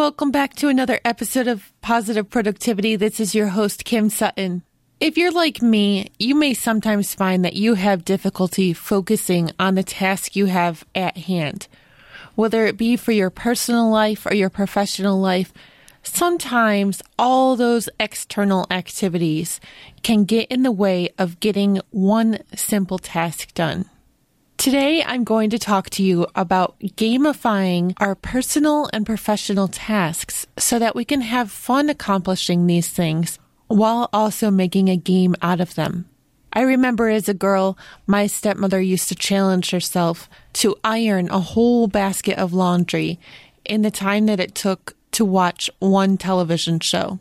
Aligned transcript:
Welcome 0.00 0.30
back 0.30 0.54
to 0.54 0.68
another 0.68 0.98
episode 1.04 1.46
of 1.46 1.74
Positive 1.82 2.30
Productivity. 2.30 2.96
This 2.96 3.20
is 3.20 3.34
your 3.34 3.48
host, 3.48 3.84
Kim 3.84 4.08
Sutton. 4.08 4.62
If 4.98 5.18
you're 5.18 5.30
like 5.30 5.60
me, 5.60 6.10
you 6.18 6.34
may 6.34 6.54
sometimes 6.54 7.14
find 7.14 7.44
that 7.44 7.52
you 7.52 7.74
have 7.74 8.06
difficulty 8.06 8.72
focusing 8.72 9.50
on 9.58 9.74
the 9.74 9.82
task 9.82 10.34
you 10.34 10.46
have 10.46 10.86
at 10.94 11.18
hand. 11.18 11.68
Whether 12.34 12.64
it 12.64 12.78
be 12.78 12.96
for 12.96 13.12
your 13.12 13.28
personal 13.28 13.90
life 13.90 14.24
or 14.24 14.32
your 14.32 14.48
professional 14.48 15.20
life, 15.20 15.52
sometimes 16.02 17.02
all 17.18 17.54
those 17.54 17.90
external 18.00 18.66
activities 18.70 19.60
can 20.02 20.24
get 20.24 20.50
in 20.50 20.62
the 20.62 20.72
way 20.72 21.10
of 21.18 21.40
getting 21.40 21.78
one 21.90 22.38
simple 22.56 22.98
task 22.98 23.52
done. 23.52 23.84
Today, 24.60 25.02
I'm 25.02 25.24
going 25.24 25.48
to 25.48 25.58
talk 25.58 25.88
to 25.88 26.02
you 26.02 26.26
about 26.34 26.78
gamifying 26.80 27.94
our 27.96 28.14
personal 28.14 28.90
and 28.92 29.06
professional 29.06 29.68
tasks 29.68 30.46
so 30.58 30.78
that 30.78 30.94
we 30.94 31.02
can 31.02 31.22
have 31.22 31.50
fun 31.50 31.88
accomplishing 31.88 32.66
these 32.66 32.90
things 32.90 33.38
while 33.68 34.10
also 34.12 34.50
making 34.50 34.90
a 34.90 34.98
game 34.98 35.34
out 35.40 35.62
of 35.62 35.76
them. 35.76 36.10
I 36.52 36.60
remember 36.60 37.08
as 37.08 37.26
a 37.26 37.32
girl, 37.32 37.78
my 38.06 38.26
stepmother 38.26 38.82
used 38.82 39.08
to 39.08 39.14
challenge 39.14 39.70
herself 39.70 40.28
to 40.52 40.76
iron 40.84 41.30
a 41.30 41.40
whole 41.40 41.86
basket 41.86 42.36
of 42.36 42.52
laundry 42.52 43.18
in 43.64 43.80
the 43.80 43.90
time 43.90 44.26
that 44.26 44.40
it 44.40 44.54
took 44.54 44.94
to 45.12 45.24
watch 45.24 45.70
one 45.78 46.18
television 46.18 46.80
show. 46.80 47.18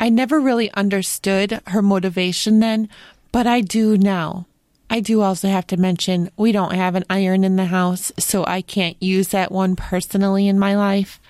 I 0.00 0.08
never 0.08 0.40
really 0.40 0.72
understood 0.72 1.60
her 1.68 1.82
motivation 1.82 2.58
then, 2.58 2.88
but 3.30 3.46
I 3.46 3.60
do 3.60 3.96
now. 3.96 4.46
I 4.92 4.98
do 4.98 5.20
also 5.22 5.48
have 5.48 5.68
to 5.68 5.76
mention 5.76 6.32
we 6.36 6.50
don't 6.50 6.74
have 6.74 6.96
an 6.96 7.04
iron 7.08 7.44
in 7.44 7.54
the 7.54 7.66
house, 7.66 8.10
so 8.18 8.44
I 8.44 8.60
can't 8.60 9.00
use 9.00 9.28
that 9.28 9.52
one 9.52 9.76
personally 9.76 10.48
in 10.48 10.58
my 10.58 10.76
life. 10.76 11.20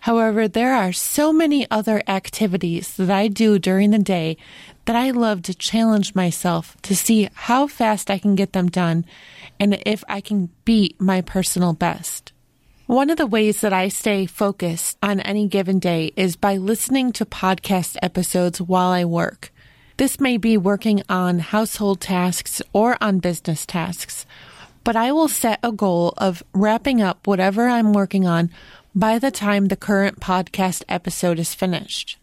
However, 0.00 0.48
there 0.48 0.74
are 0.74 0.92
so 0.92 1.32
many 1.32 1.70
other 1.70 2.02
activities 2.08 2.96
that 2.96 3.10
I 3.10 3.28
do 3.28 3.60
during 3.60 3.92
the 3.92 4.00
day 4.00 4.36
that 4.86 4.96
I 4.96 5.12
love 5.12 5.42
to 5.42 5.54
challenge 5.54 6.16
myself 6.16 6.76
to 6.82 6.96
see 6.96 7.28
how 7.32 7.68
fast 7.68 8.10
I 8.10 8.18
can 8.18 8.34
get 8.34 8.52
them 8.52 8.68
done 8.68 9.06
and 9.60 9.80
if 9.86 10.02
I 10.08 10.20
can 10.20 10.50
beat 10.64 11.00
my 11.00 11.20
personal 11.20 11.72
best. 11.72 12.32
One 12.86 13.08
of 13.10 13.16
the 13.16 13.26
ways 13.26 13.62
that 13.62 13.72
I 13.72 13.88
stay 13.88 14.26
focused 14.26 14.98
on 15.02 15.20
any 15.20 15.46
given 15.46 15.78
day 15.78 16.12
is 16.16 16.36
by 16.36 16.56
listening 16.56 17.12
to 17.12 17.24
podcast 17.24 17.96
episodes 18.02 18.60
while 18.60 18.90
I 18.90 19.06
work. 19.06 19.53
This 19.96 20.18
may 20.18 20.38
be 20.38 20.56
working 20.56 21.02
on 21.08 21.38
household 21.38 22.00
tasks 22.00 22.60
or 22.72 22.98
on 23.00 23.20
business 23.20 23.64
tasks, 23.64 24.26
but 24.82 24.96
I 24.96 25.12
will 25.12 25.28
set 25.28 25.60
a 25.62 25.70
goal 25.70 26.14
of 26.16 26.42
wrapping 26.52 27.00
up 27.00 27.28
whatever 27.28 27.68
I'm 27.68 27.92
working 27.92 28.26
on 28.26 28.50
by 28.92 29.20
the 29.20 29.30
time 29.30 29.66
the 29.66 29.76
current 29.76 30.18
podcast 30.18 30.82
episode 30.88 31.38
is 31.38 31.54
finished. 31.54 32.18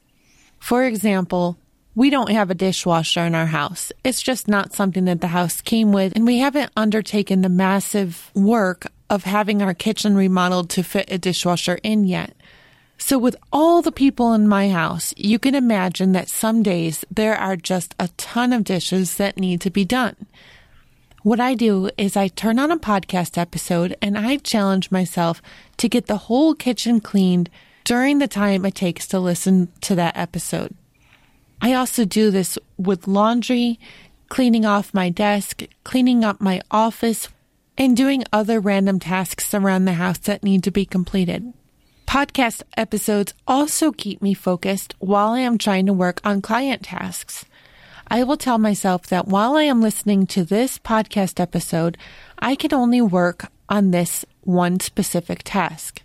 For 0.59 0.83
example, 0.83 1.58
we 1.95 2.09
don't 2.09 2.31
have 2.31 2.52
a 2.52 2.55
dishwasher 2.55 3.21
in 3.21 3.36
our 3.36 3.48
house. 3.48 3.93
It's 4.04 4.21
just 4.21 4.49
not 4.49 4.73
something 4.73 5.05
that 5.05 5.21
the 5.21 5.27
house 5.27 5.61
came 5.61 5.93
with, 5.93 6.14
and 6.14 6.26
we 6.26 6.39
haven't 6.39 6.73
undertaken 6.76 7.42
the 7.42 7.49
massive 7.49 8.31
work 8.33 8.87
of 9.10 9.23
having 9.23 9.61
our 9.61 9.73
kitchen 9.73 10.15
remodeled 10.15 10.70
to 10.71 10.83
fit 10.83 11.10
a 11.10 11.17
dishwasher 11.17 11.80
in 11.83 12.04
yet. 12.04 12.33
So, 13.04 13.17
with 13.17 13.36
all 13.52 13.82
the 13.82 13.92
people 13.92 14.32
in 14.34 14.48
my 14.48 14.70
house, 14.70 15.12
you 15.17 15.39
can 15.39 15.56
imagine 15.56 16.12
that 16.12 16.30
some 16.30 16.62
days 16.62 17.04
there 17.10 17.36
are 17.36 17.56
just 17.56 17.95
a 18.00 18.10
ton 18.10 18.54
of 18.54 18.64
dishes 18.64 19.17
that 19.17 19.39
need 19.39 19.60
to 19.62 19.72
be 19.72 19.84
done. 19.84 20.16
What 21.23 21.40
I 21.40 21.56
do 21.56 21.90
is 21.98 22.16
I 22.16 22.28
turn 22.28 22.60
on 22.60 22.70
a 22.70 22.78
podcast 22.78 23.40
episode 23.40 23.98
and 24.04 24.20
I 24.20 24.38
challenge 24.38 24.92
myself 24.92 25.42
to 25.78 25.90
get 25.90 26.06
the 26.06 26.30
whole 26.30 26.54
kitchen 26.54 27.02
cleaned 27.02 27.50
during 27.86 28.20
the 28.20 28.28
time 28.28 28.66
it 28.66 28.76
takes 28.76 29.08
to 29.08 29.20
listen 29.20 29.70
to 29.82 29.95
that 29.95 30.16
episode. 30.16 30.76
I 31.60 31.73
also 31.73 32.06
do 32.06 32.30
this 32.30 32.58
with 32.78 33.08
laundry, 33.08 33.80
cleaning 34.30 34.64
off 34.64 34.94
my 34.94 35.10
desk, 35.10 35.64
cleaning 35.84 36.23
up 36.23 36.40
my 36.40 36.61
office, 36.70 37.30
and 37.80 37.98
doing 37.98 38.23
other 38.32 38.60
random 38.60 39.00
tasks 39.00 39.56
around 39.56 39.86
the 39.86 39.94
house 39.94 40.20
that 40.20 40.44
need 40.44 40.64
to 40.64 40.72
be 40.72 40.86
completed. 40.86 41.52
Podcast 42.11 42.64
episodes 42.76 43.33
also 43.48 43.94
keep 43.94 44.22
me 44.22 44.33
focused 44.33 44.95
while 44.99 45.30
I 45.30 45.39
am 45.39 45.58
trying 45.58 45.86
to 45.86 45.94
work 45.94 46.20
on 46.26 46.42
client 46.42 46.83
tasks. 46.83 47.45
I 48.10 48.23
will 48.23 48.36
tell 48.36 48.58
myself 48.58 49.08
that 49.08 49.30
while 49.30 49.55
I 49.55 49.64
am 49.64 49.82
listening 49.82 50.27
to 50.27 50.44
this 50.44 50.77
podcast 50.77 51.39
episode, 51.39 51.98
I 52.38 52.55
can 52.55 52.73
only 52.73 52.99
work 52.99 53.49
on 53.70 53.92
this 53.92 54.26
one 54.42 54.82
specific 54.82 55.44
task. 55.45 56.02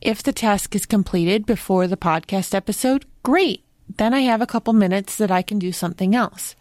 If 0.00 0.20
the 0.20 0.32
task 0.32 0.74
is 0.74 0.84
completed 0.84 1.46
before 1.46 1.86
the 1.86 1.96
podcast 1.96 2.52
episode, 2.52 3.06
great. 3.22 3.62
Then 3.98 4.12
I 4.12 4.22
have 4.22 4.42
a 4.42 4.48
couple 4.48 4.72
minutes 4.72 5.14
that 5.18 5.30
I 5.30 5.42
can 5.42 5.60
do 5.60 5.70
something 5.70 6.12
else. 6.12 6.56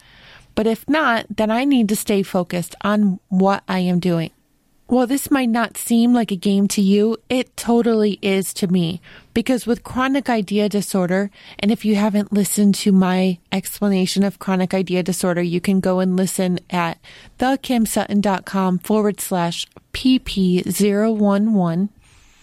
But 0.54 0.68
if 0.68 0.88
not, 0.88 1.26
then 1.38 1.50
I 1.50 1.66
need 1.66 1.90
to 1.90 1.96
stay 1.96 2.22
focused 2.22 2.76
on 2.82 3.20
what 3.30 3.64
I 3.68 3.80
am 3.80 4.00
doing. 4.00 4.30
While 4.90 5.06
this 5.06 5.30
might 5.30 5.50
not 5.50 5.78
seem 5.78 6.14
like 6.16 6.32
a 6.32 6.36
game 6.36 6.68
to 6.70 6.82
you, 6.82 7.18
it 7.30 7.56
totally 7.56 8.18
is 8.24 8.56
to 8.56 8.66
me. 8.66 9.02
Because 9.36 9.68
with 9.68 9.84
chronic 9.84 10.32
idea 10.32 10.68
disorder, 10.68 11.30
and 11.60 11.72
if 11.72 11.86
you 11.86 11.94
haven't 11.94 12.34
listened 12.34 12.74
to 12.76 12.92
my 12.92 13.38
explanation 13.52 14.24
of 14.24 14.40
chronic 14.40 14.74
idea 14.74 15.04
disorder, 15.04 15.44
you 15.44 15.62
can 15.62 15.80
go 15.80 16.00
and 16.00 16.18
listen 16.18 16.58
at 16.72 16.98
thekimsutton.com 17.38 18.80
forward 18.80 19.22
slash 19.22 19.68
PP011. 19.94 21.90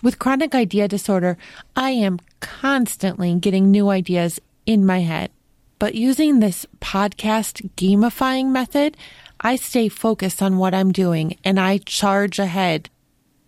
With 0.00 0.20
chronic 0.20 0.54
idea 0.54 0.86
disorder, 0.86 1.36
I 1.74 1.90
am 1.90 2.20
constantly 2.38 3.34
getting 3.34 3.72
new 3.72 3.88
ideas 3.88 4.38
in 4.66 4.86
my 4.86 5.00
head. 5.00 5.32
But 5.80 5.96
using 5.96 6.38
this 6.38 6.64
podcast 6.80 7.70
gamifying 7.76 8.50
method, 8.50 8.96
I 9.40 9.56
stay 9.56 9.88
focused 9.88 10.42
on 10.42 10.58
what 10.58 10.74
I'm 10.74 10.92
doing 10.92 11.36
and 11.44 11.60
I 11.60 11.78
charge 11.78 12.38
ahead. 12.38 12.90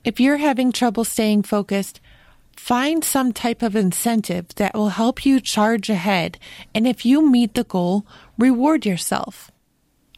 If 0.04 0.20
you're 0.20 0.36
having 0.38 0.72
trouble 0.72 1.04
staying 1.04 1.42
focused, 1.42 2.00
find 2.56 3.04
some 3.04 3.32
type 3.32 3.62
of 3.62 3.76
incentive 3.76 4.54
that 4.56 4.74
will 4.74 4.90
help 4.90 5.24
you 5.24 5.40
charge 5.40 5.88
ahead. 5.88 6.38
And 6.74 6.86
if 6.86 7.06
you 7.06 7.26
meet 7.28 7.54
the 7.54 7.64
goal, 7.64 8.04
reward 8.36 8.84
yourself. 8.84 9.50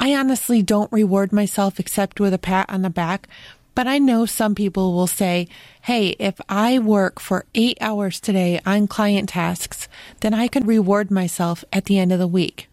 I 0.01 0.15
honestly 0.15 0.63
don't 0.63 0.91
reward 0.91 1.33
myself 1.33 1.79
except 1.79 2.21
with 2.21 2.33
a 2.33 2.39
pat 2.39 2.71
on 2.71 2.83
the 2.83 2.91
back, 2.91 3.29
but 3.75 3.87
I 3.87 3.99
know 3.99 4.25
some 4.27 4.55
people 4.55 4.95
will 4.95 5.07
say, 5.07 5.47
Hey, 5.83 6.17
if 6.19 6.41
I 6.49 6.79
work 6.79 7.21
for 7.21 7.45
eight 7.55 7.77
hours 7.81 8.19
today 8.19 8.61
on 8.65 8.89
client 8.89 9.29
tasks, 9.29 9.89
then 10.21 10.33
I 10.33 10.49
can 10.49 10.67
reward 10.67 11.11
myself 11.11 11.65
at 11.73 11.85
the 11.85 11.99
end 11.99 12.13
of 12.13 12.19
the 12.19 12.27
week. 12.27 12.70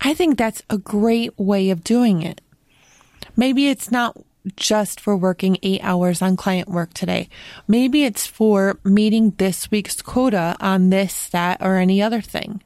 I 0.00 0.14
think 0.14 0.38
that's 0.38 0.62
a 0.70 0.78
great 0.78 1.36
way 1.38 1.70
of 1.70 1.84
doing 1.84 2.22
it. 2.22 2.40
Maybe 3.36 3.68
it's 3.68 3.90
not 3.90 4.16
just 4.56 5.00
for 5.00 5.16
working 5.16 5.58
eight 5.62 5.80
hours 5.82 6.22
on 6.22 6.36
client 6.36 6.68
work 6.68 6.94
today. 6.94 7.28
Maybe 7.66 8.04
it's 8.04 8.26
for 8.26 8.78
meeting 8.84 9.32
this 9.38 9.70
week's 9.70 10.00
quota 10.00 10.56
on 10.60 10.90
this, 10.90 11.28
that, 11.28 11.60
or 11.60 11.76
any 11.76 12.00
other 12.00 12.20
thing. 12.20 12.62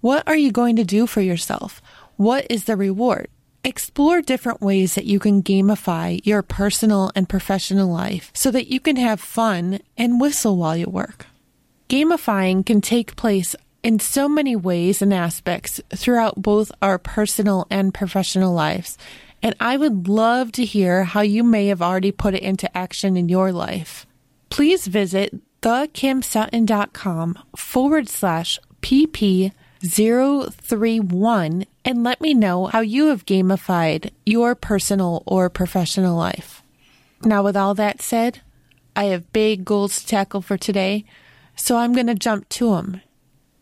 What 0.00 0.26
are 0.26 0.36
you 0.36 0.52
going 0.52 0.76
to 0.76 0.84
do 0.84 1.06
for 1.06 1.20
yourself? 1.20 1.82
What 2.16 2.46
is 2.48 2.64
the 2.64 2.76
reward? 2.76 3.28
Explore 3.64 4.22
different 4.22 4.60
ways 4.60 4.94
that 4.94 5.06
you 5.06 5.18
can 5.18 5.42
gamify 5.42 6.20
your 6.24 6.42
personal 6.42 7.10
and 7.16 7.28
professional 7.28 7.88
life 7.88 8.30
so 8.32 8.50
that 8.52 8.68
you 8.68 8.78
can 8.78 8.96
have 8.96 9.20
fun 9.20 9.80
and 9.98 10.20
whistle 10.20 10.56
while 10.56 10.76
you 10.76 10.86
work. 10.86 11.26
Gamifying 11.88 12.64
can 12.64 12.80
take 12.80 13.16
place 13.16 13.56
in 13.86 13.98
so 14.00 14.28
many 14.28 14.56
ways 14.56 15.00
and 15.00 15.14
aspects 15.14 15.80
throughout 15.94 16.42
both 16.42 16.72
our 16.82 16.98
personal 16.98 17.68
and 17.70 17.94
professional 17.94 18.52
lives. 18.52 18.98
And 19.44 19.54
I 19.60 19.76
would 19.76 20.08
love 20.08 20.50
to 20.52 20.64
hear 20.64 21.04
how 21.04 21.20
you 21.20 21.44
may 21.44 21.68
have 21.68 21.80
already 21.80 22.10
put 22.10 22.34
it 22.34 22.42
into 22.42 22.76
action 22.76 23.16
in 23.16 23.28
your 23.28 23.52
life. 23.52 24.04
Please 24.50 24.88
visit 24.88 25.40
thekimsutton.com 25.62 27.38
forward 27.56 28.08
slash 28.08 28.58
PP031 28.82 31.66
and 31.84 32.02
let 32.02 32.20
me 32.20 32.34
know 32.34 32.66
how 32.66 32.80
you 32.80 33.06
have 33.06 33.24
gamified 33.24 34.10
your 34.24 34.56
personal 34.56 35.22
or 35.26 35.48
professional 35.48 36.16
life. 36.16 36.60
Now, 37.22 37.44
with 37.44 37.56
all 37.56 37.76
that 37.76 38.02
said, 38.02 38.40
I 38.96 39.04
have 39.04 39.32
big 39.32 39.64
goals 39.64 40.00
to 40.00 40.06
tackle 40.08 40.42
for 40.42 40.58
today, 40.58 41.04
so 41.54 41.76
I'm 41.76 41.92
going 41.92 42.08
to 42.08 42.16
jump 42.16 42.48
to 42.48 42.74
them. 42.74 43.00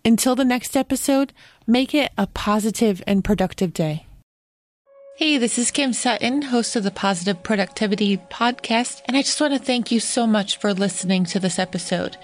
Until 0.06 0.34
the 0.34 0.44
next 0.44 0.76
episode, 0.76 1.32
make 1.66 1.94
it 1.94 2.12
a 2.18 2.26
positive 2.26 3.02
and 3.06 3.24
productive 3.24 3.72
day. 3.72 4.04
Hey, 5.16 5.38
this 5.38 5.58
is 5.58 5.70
Kim 5.70 5.94
Sutton, 5.94 6.42
host 6.42 6.76
of 6.76 6.82
the 6.82 6.90
Positive 6.90 7.42
Productivity 7.42 8.18
Podcast, 8.18 9.00
and 9.06 9.16
I 9.16 9.22
just 9.22 9.40
want 9.40 9.54
to 9.54 9.58
thank 9.58 9.90
you 9.90 10.00
so 10.00 10.26
much 10.26 10.58
for 10.58 10.74
listening 10.74 11.24
to 11.26 11.40
this 11.40 11.58
episode. 11.58 12.18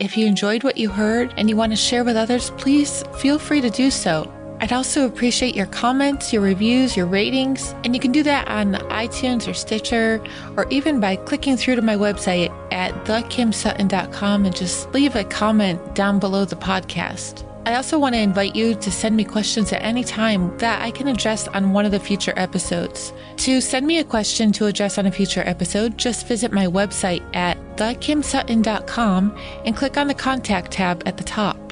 If 0.00 0.16
you 0.16 0.26
enjoyed 0.26 0.64
what 0.64 0.78
you 0.78 0.88
heard 0.88 1.32
and 1.36 1.48
you 1.48 1.56
want 1.56 1.70
to 1.70 1.76
share 1.76 2.02
with 2.02 2.16
others, 2.16 2.50
please 2.56 3.04
feel 3.18 3.38
free 3.38 3.60
to 3.60 3.70
do 3.70 3.90
so. 3.92 4.32
I'd 4.60 4.72
also 4.72 5.06
appreciate 5.06 5.56
your 5.56 5.66
comments, 5.66 6.32
your 6.32 6.42
reviews, 6.42 6.96
your 6.96 7.06
ratings, 7.06 7.74
and 7.82 7.94
you 7.94 8.00
can 8.00 8.12
do 8.12 8.22
that 8.24 8.46
on 8.48 8.74
iTunes 8.90 9.48
or 9.48 9.54
Stitcher, 9.54 10.22
or 10.56 10.68
even 10.68 11.00
by 11.00 11.16
clicking 11.16 11.56
through 11.56 11.76
to 11.76 11.82
my 11.82 11.96
website 11.96 12.54
at 12.70 12.92
thekimsutton.com 13.06 14.44
and 14.44 14.54
just 14.54 14.92
leave 14.92 15.16
a 15.16 15.24
comment 15.24 15.94
down 15.94 16.18
below 16.18 16.44
the 16.44 16.56
podcast. 16.56 17.46
I 17.66 17.74
also 17.74 17.98
want 17.98 18.14
to 18.14 18.20
invite 18.20 18.56
you 18.56 18.74
to 18.74 18.90
send 18.90 19.16
me 19.16 19.24
questions 19.24 19.72
at 19.72 19.82
any 19.82 20.02
time 20.02 20.56
that 20.58 20.82
I 20.82 20.90
can 20.90 21.08
address 21.08 21.46
on 21.48 21.72
one 21.72 21.84
of 21.84 21.90
the 21.90 22.00
future 22.00 22.32
episodes. 22.36 23.12
To 23.38 23.60
send 23.60 23.86
me 23.86 23.98
a 23.98 24.04
question 24.04 24.50
to 24.52 24.66
address 24.66 24.98
on 24.98 25.06
a 25.06 25.12
future 25.12 25.42
episode, 25.46 25.96
just 25.96 26.26
visit 26.26 26.52
my 26.52 26.66
website 26.66 27.22
at 27.34 27.58
thekimsutton.com 27.76 29.36
and 29.64 29.76
click 29.76 29.96
on 29.96 30.06
the 30.06 30.14
contact 30.14 30.72
tab 30.72 31.02
at 31.06 31.16
the 31.16 31.24
top. 31.24 31.69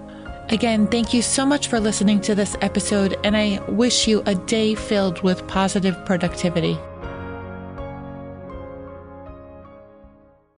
Again, 0.50 0.86
thank 0.86 1.12
you 1.12 1.20
so 1.20 1.44
much 1.44 1.68
for 1.68 1.78
listening 1.78 2.22
to 2.22 2.34
this 2.34 2.56
episode, 2.62 3.18
and 3.22 3.36
I 3.36 3.60
wish 3.68 4.08
you 4.08 4.22
a 4.24 4.34
day 4.34 4.74
filled 4.74 5.22
with 5.22 5.46
positive 5.46 5.94
productivity. 6.06 6.78